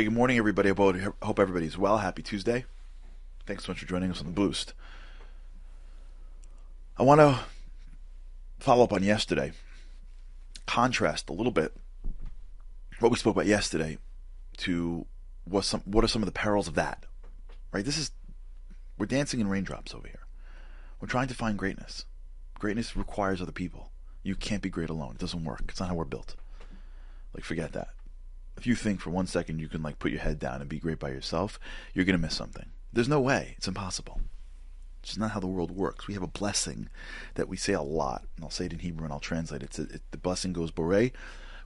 [0.00, 0.70] Okay, good morning, everybody.
[0.70, 0.72] I
[1.22, 1.98] hope everybody's well.
[1.98, 2.64] Happy Tuesday.
[3.44, 4.72] Thanks so much for joining us on the Boost.
[6.96, 7.38] I want to
[8.58, 9.52] follow up on yesterday,
[10.64, 11.74] contrast a little bit
[13.00, 13.98] what we spoke about yesterday
[14.56, 15.04] to
[15.44, 17.04] what some what are some of the perils of that.
[17.70, 17.84] Right?
[17.84, 18.10] This is
[18.96, 20.26] we're dancing in raindrops over here.
[20.98, 22.06] We're trying to find greatness.
[22.58, 23.90] Greatness requires other people.
[24.22, 25.16] You can't be great alone.
[25.16, 25.64] It doesn't work.
[25.68, 26.36] It's not how we're built.
[27.34, 27.88] Like forget that.
[28.56, 30.78] If you think for one second you can like put your head down and be
[30.78, 31.58] great by yourself,
[31.94, 32.70] you're gonna miss something.
[32.92, 33.54] There's no way.
[33.56, 34.20] It's impossible.
[35.02, 36.06] It's not how the world works.
[36.06, 36.88] We have a blessing
[37.34, 39.78] that we say a lot, and I'll say it in Hebrew and I'll translate it.
[39.78, 41.12] it the blessing goes Borei.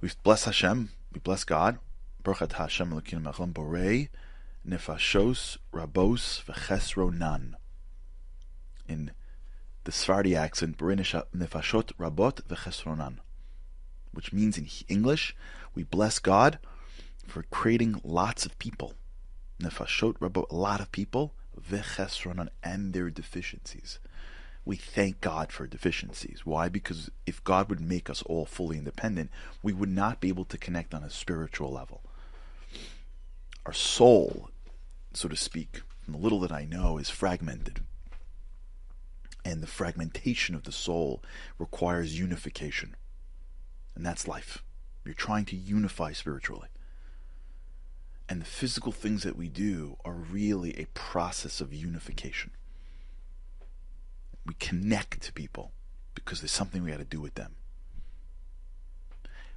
[0.00, 0.90] We bless Hashem.
[1.12, 1.78] We bless God.
[2.22, 4.08] Baruch Hashem Elokeinu Melech Borei
[4.68, 7.54] Nefashos Rabos V'Chesronan.
[8.86, 9.12] In
[9.84, 10.96] the Sephardi accent, Borei
[11.34, 13.18] Nefashot Rabot V'Chesronan,
[14.12, 15.34] which means in English,
[15.74, 16.58] we bless God
[17.26, 18.94] for creating lots of people.
[19.60, 23.98] Nefashot Rabot, a lot of people, V'Chesronan, and their deficiencies
[24.64, 26.42] we thank God for deficiencies.
[26.44, 26.68] Why?
[26.68, 29.30] Because if God would make us all fully independent,
[29.62, 32.02] we would not be able to connect on a spiritual level.
[33.66, 34.50] Our soul,
[35.12, 37.80] so to speak, from the little that I know, is fragmented.
[39.44, 41.22] And the fragmentation of the soul
[41.58, 42.94] requires unification.
[43.96, 44.62] And that's life.
[45.04, 46.68] You're trying to unify spiritually.
[48.32, 52.52] And the physical things that we do are really a process of unification.
[54.46, 55.72] We connect to people
[56.14, 57.56] because there's something we got to do with them.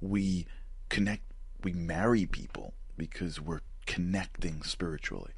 [0.00, 0.46] We
[0.88, 1.24] connect,
[1.64, 5.32] we marry people because we're connecting spiritually.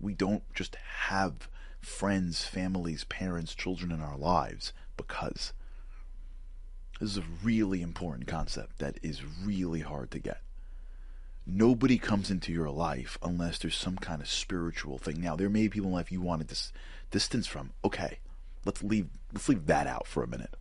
[0.00, 0.74] We don't just
[1.06, 1.48] have
[1.80, 5.52] friends, families, parents, children in our lives because.
[6.98, 10.40] This is a really important concept that is really hard to get.
[11.44, 15.20] Nobody comes into your life unless there's some kind of spiritual thing.
[15.20, 16.72] Now, there may be people in life you want to dis-
[17.10, 17.72] distance from.
[17.84, 18.18] Okay,
[18.64, 20.54] let's leave let's leave that out for a minute.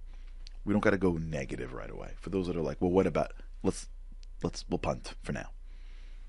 [0.65, 2.13] We don't got to go negative right away.
[2.19, 3.33] For those that are like, well, what about
[3.63, 3.89] let's
[4.43, 5.49] let's we'll punt for now.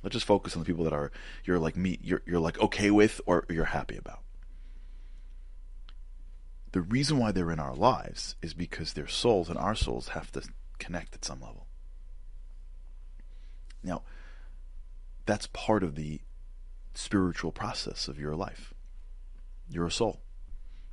[0.03, 1.13] Let's just focus on the people that are
[1.45, 4.21] you're like me you're you're like okay with or you're happy about.
[6.73, 10.33] The reason why they're in our lives is because their souls and our souls have
[10.33, 10.43] to
[10.79, 11.67] connect at some level.
[13.83, 14.03] Now,
[15.27, 16.21] that's part of the
[16.95, 18.75] spiritual process of your life.
[19.69, 20.21] You're a soul.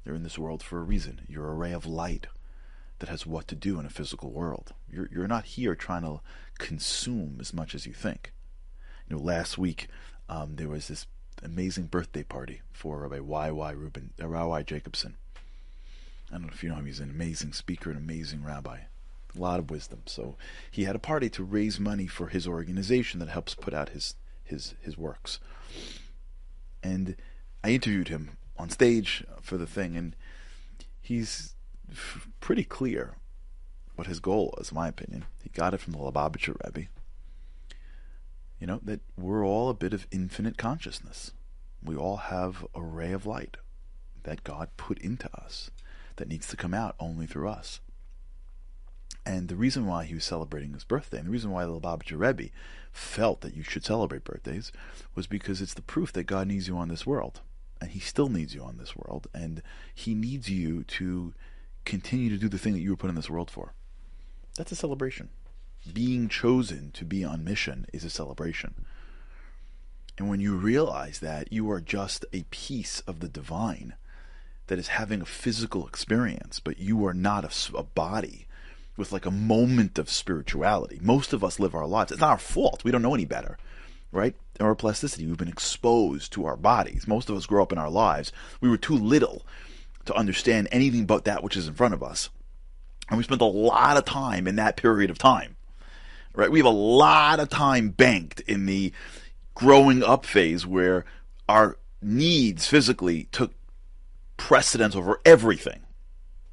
[0.06, 1.22] You're in this world for a reason.
[1.28, 2.28] You're a ray of light
[3.00, 4.74] that has what to do in a physical world.
[4.90, 6.22] You're, you're not here trying to
[6.58, 8.34] consume as much as you think.
[9.08, 9.88] You know, last week
[10.28, 11.08] um, there was this
[11.44, 13.52] amazing birthday party for Rabbi Y.
[13.52, 13.72] Y.
[13.72, 15.16] Rubin, uh, Rabbi Jacobson.
[16.30, 16.86] I don't know if you know him.
[16.86, 18.82] He's an amazing speaker, an amazing rabbi,
[19.36, 20.02] a lot of wisdom.
[20.06, 20.36] So
[20.70, 24.16] he had a party to raise money for his organization that helps put out his
[24.44, 25.40] his his works.
[26.82, 27.16] And
[27.64, 30.16] I interviewed him on stage for the thing, and
[31.02, 31.56] he's
[31.92, 33.16] f- pretty clear
[33.96, 35.26] what his goal was, in my opinion.
[35.44, 36.88] He got it from the Lubavitcher Rebbe.
[38.60, 41.32] You know, that we're all a bit of infinite consciousness.
[41.84, 43.58] We all have a ray of light
[44.24, 45.72] that God put into us
[46.18, 47.80] that needs to come out only through us.
[49.26, 52.20] And the reason why he was celebrating his birthday, and the reason why the Lubavitcher
[52.20, 52.50] Rebbe
[52.92, 54.72] felt that you should celebrate birthdays,
[55.16, 57.42] was because it's the proof that God needs you on this world
[57.82, 59.62] and he still needs you on this world, and
[59.94, 61.34] he needs you to
[61.86, 63.74] continue to do the thing that you were put in this world for.
[64.58, 65.30] That's a celebration.
[65.94, 68.86] Being chosen to be on mission is a celebration.
[70.18, 73.94] And when you realize that you are just a piece of the divine
[74.68, 78.46] that is having a physical experience, but you are not a, a body
[78.98, 81.00] with like a moment of spirituality.
[81.02, 82.12] Most of us live our lives.
[82.12, 82.84] It's not our fault.
[82.84, 83.58] We don't know any better
[84.12, 84.36] right?
[84.60, 85.28] Neuroplasticity.
[85.28, 87.08] We've been exposed to our bodies.
[87.08, 88.32] Most of us grow up in our lives.
[88.62, 89.46] We were too little
[90.06, 92.30] to understand anything but that which is in front of us.
[93.10, 95.56] And we spent a lot of time in that period of time.
[96.36, 96.52] Right?
[96.52, 98.94] We have a lot of time banked in the
[99.56, 101.06] growing up phase where
[101.48, 103.54] our needs physically took
[104.38, 105.82] precedence over everything.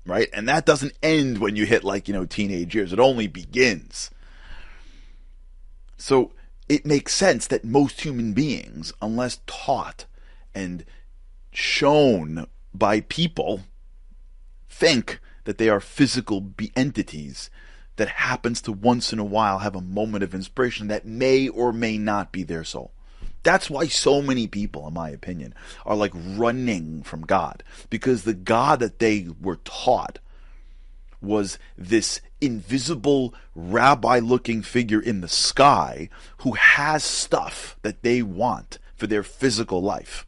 [0.06, 0.28] Right?
[0.32, 2.92] And that doesn't end when you hit like, you know, teenage years.
[2.92, 4.10] It only begins.
[5.96, 6.32] So
[6.68, 10.06] it makes sense that most human beings, unless taught
[10.54, 10.84] and
[11.52, 13.62] shown by people,
[14.68, 17.50] think that they are physical be- entities
[17.96, 21.72] that happens to once in a while have a moment of inspiration that may or
[21.72, 22.92] may not be their soul.
[23.46, 25.54] That's why so many people, in my opinion,
[25.84, 30.18] are like running from God because the God that they were taught
[31.22, 36.08] was this invisible rabbi looking figure in the sky
[36.38, 40.26] who has stuff that they want for their physical life.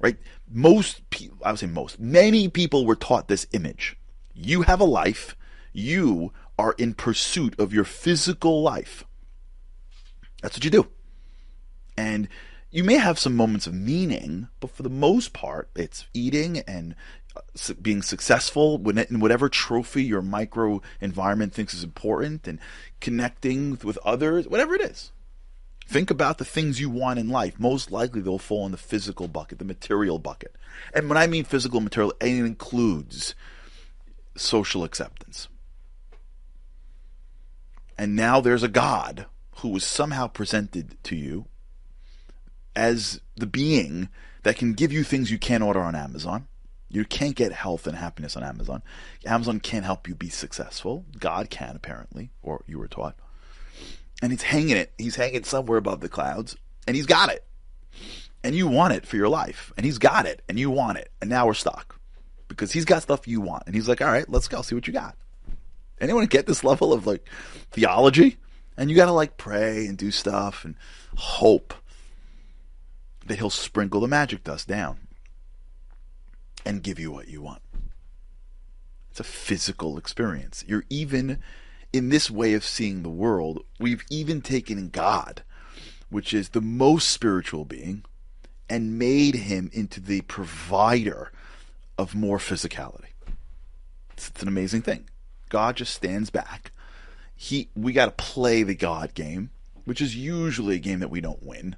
[0.00, 0.16] Right?
[0.50, 3.98] Most people, I would say most, many people were taught this image.
[4.32, 5.36] You have a life,
[5.74, 9.04] you are in pursuit of your physical life.
[10.40, 10.88] That's what you do.
[12.00, 12.28] And
[12.70, 16.94] you may have some moments of meaning, but for the most part, it's eating and
[17.36, 22.58] uh, being successful in whatever trophy your micro environment thinks is important and
[23.00, 25.12] connecting with others, whatever it is.
[25.86, 27.60] Think about the things you want in life.
[27.60, 30.56] Most likely they'll fall in the physical bucket, the material bucket.
[30.94, 33.34] And when I mean physical material, it includes
[34.36, 35.48] social acceptance.
[37.98, 39.26] And now there's a God
[39.56, 41.44] who was somehow presented to you
[42.74, 44.08] as the being
[44.42, 46.46] that can give you things you can't order on Amazon.
[46.88, 48.82] You can't get health and happiness on Amazon.
[49.24, 51.04] Amazon can't help you be successful.
[51.18, 53.14] God can, apparently, or you were taught.
[54.22, 54.92] And he's hanging it.
[54.98, 56.56] He's hanging somewhere above the clouds,
[56.86, 57.44] and he's got it.
[58.42, 59.72] And you want it for your life.
[59.76, 61.12] And he's got it, and you want it.
[61.20, 62.00] And now we're stuck.
[62.48, 63.64] Because he's got stuff you want.
[63.66, 65.16] And he's like, all right, let's go see what you got.
[66.00, 67.24] Anyone get this level of like
[67.70, 68.38] theology?
[68.76, 70.74] And you got to like pray and do stuff and
[71.16, 71.74] hope
[73.26, 74.98] that he'll sprinkle the magic dust down
[76.64, 77.62] and give you what you want.
[79.10, 80.64] It's a physical experience.
[80.66, 81.42] You're even
[81.92, 85.42] in this way of seeing the world, we've even taken God,
[86.08, 88.04] which is the most spiritual being,
[88.68, 91.32] and made him into the provider
[91.98, 93.08] of more physicality.
[94.12, 95.08] It's, it's an amazing thing.
[95.48, 96.70] God just stands back.
[97.34, 99.50] He we got to play the God game,
[99.84, 101.74] which is usually a game that we don't win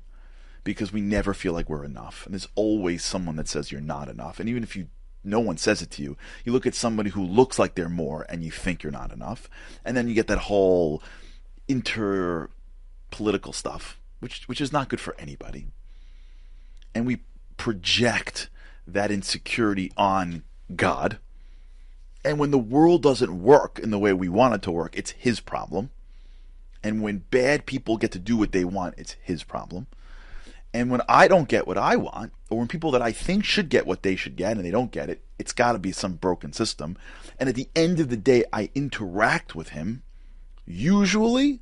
[0.64, 2.24] because we never feel like we're enough.
[2.24, 4.40] And there's always someone that says you're not enough.
[4.40, 4.88] And even if you
[5.24, 8.26] no one says it to you, you look at somebody who looks like they're more
[8.28, 9.48] and you think you're not enough.
[9.84, 11.02] And then you get that whole
[11.68, 12.50] inter
[13.10, 15.66] political stuff, which which is not good for anybody.
[16.94, 17.20] And we
[17.56, 18.48] project
[18.86, 20.42] that insecurity on
[20.74, 21.18] God.
[22.24, 25.12] And when the world doesn't work in the way we want it to work, it's
[25.12, 25.90] his problem.
[26.82, 29.86] And when bad people get to do what they want, it's his problem.
[30.74, 33.68] And when I don't get what I want, or when people that I think should
[33.68, 36.14] get what they should get and they don't get it, it's got to be some
[36.14, 36.96] broken system.
[37.38, 40.02] And at the end of the day, I interact with him,
[40.64, 41.60] usually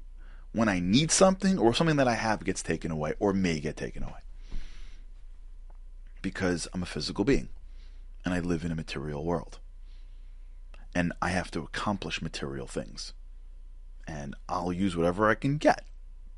[0.53, 3.77] when I need something or something that I have gets taken away or may get
[3.77, 4.21] taken away.
[6.23, 7.49] Because I'm a physical being
[8.25, 9.59] and I live in a material world.
[10.95, 13.13] And I have to accomplish material things.
[14.07, 15.85] And I'll use whatever I can get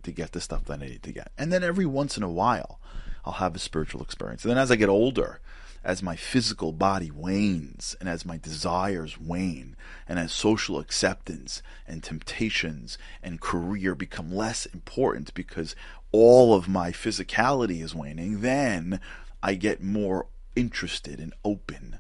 [0.03, 1.33] to get the stuff that I need to get.
[1.39, 2.81] And then every once in a while,
[3.25, 4.45] I'll have a spiritual experience.
[4.45, 5.41] And then as I get older,
[5.85, 9.77] as my physical body wanes and as my desires wane
[10.09, 15.75] and as social acceptance and temptations and career become less important because
[16.13, 19.01] all of my physicality is waning, then
[19.43, 21.99] I get more interested and open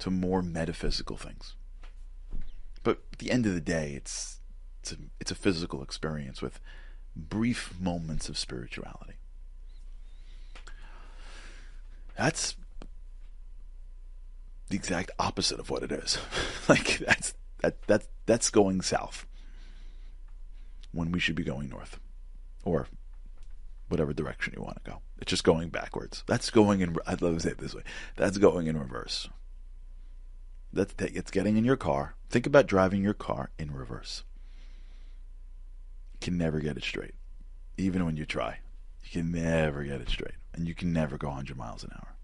[0.00, 1.54] to more metaphysical things.
[2.82, 4.40] But at the end of the day, it's
[4.80, 6.58] it's a, it's a physical experience with
[7.16, 9.14] brief moments of spirituality.
[12.16, 12.56] That's
[14.68, 16.18] the exact opposite of what it is.
[16.68, 19.26] like that's that that that's going south
[20.92, 21.98] when we should be going north
[22.64, 22.86] or
[23.88, 24.98] whatever direction you want to go.
[25.18, 26.24] It's just going backwards.
[26.26, 27.82] That's going in I'd love to say it this way.
[28.16, 29.28] That's going in reverse.
[30.72, 32.14] That's it's getting in your car.
[32.30, 34.24] Think about driving your car in reverse
[36.22, 37.14] can never get it straight.
[37.76, 38.58] Even when you try,
[39.04, 40.34] you can never get it straight.
[40.54, 42.14] And you can never go 100 miles an hour.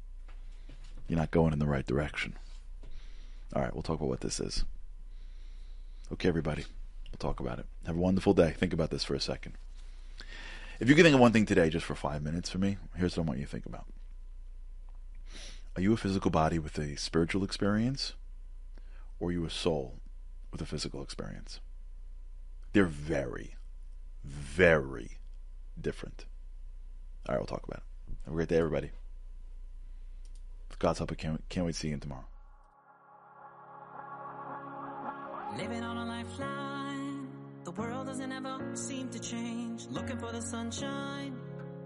[1.08, 2.34] You're not going in the right direction.
[3.54, 4.64] All right, we'll talk about what this is.
[6.12, 6.64] Okay, everybody,
[7.10, 7.66] we'll talk about it.
[7.86, 8.50] Have a wonderful day.
[8.50, 9.54] Think about this for a second.
[10.80, 13.16] If you can think of one thing today, just for five minutes for me, here's
[13.16, 13.86] what I want you to think about.
[15.74, 18.14] Are you a physical body with a spiritual experience?
[19.18, 19.96] Or are you a soul
[20.52, 21.60] with a physical experience?
[22.72, 23.56] They're very,
[24.24, 25.18] very
[25.80, 26.26] different.
[27.28, 28.14] All right, we'll talk about it.
[28.24, 28.90] Have a great day, everybody.
[30.68, 32.24] With God's help, I can't, can't wait to see you tomorrow.
[35.56, 37.28] Living on a lifeline.
[37.64, 39.86] The world doesn't ever seem to change.
[39.90, 41.38] Looking for the sunshine.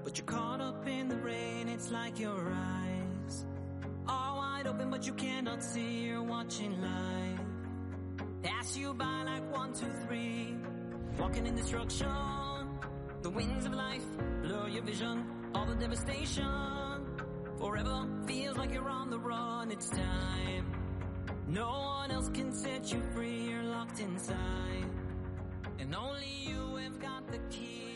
[0.04, 1.68] But you're caught up in the rain.
[1.68, 3.46] It's like your eyes
[4.08, 6.04] are wide open, but you cannot see.
[6.04, 7.40] You're watching life
[8.42, 10.54] pass you by like one, two, three.
[11.18, 12.08] Walking in destruction,
[13.22, 14.04] the winds of life
[14.42, 17.06] blur your vision, all the devastation.
[17.58, 20.66] Forever feels like you're on the run, it's time
[21.46, 24.86] No one else can set you free, you're locked inside.
[25.78, 27.91] And only you have got the key.